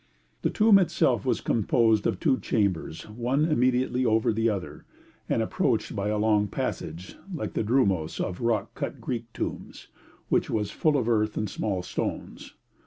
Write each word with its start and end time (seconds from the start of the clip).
The 0.41 0.49
tomb 0.49 0.79
itself 0.79 1.27
was 1.27 1.41
composed 1.41 2.07
of 2.07 2.19
two 2.19 2.39
chambers, 2.39 3.07
one 3.07 3.45
immediately 3.45 4.03
over 4.03 4.33
the 4.33 4.49
other, 4.49 4.83
and 5.29 5.43
approached 5.43 5.95
by 5.95 6.07
a 6.07 6.17
long 6.17 6.47
passage, 6.47 7.17
like 7.31 7.53
the 7.53 7.61
dromos 7.63 8.19
of 8.19 8.41
rock 8.41 8.73
cut 8.73 8.99
Greek 8.99 9.31
tombs, 9.31 9.89
which 10.27 10.49
was 10.49 10.71
full 10.71 10.97
of 10.97 11.07
earth 11.07 11.37
and 11.37 11.47
small 11.47 11.83
stones. 11.83 12.55